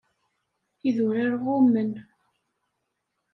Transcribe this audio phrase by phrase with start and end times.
[0.87, 1.91] Idurar ɣummen.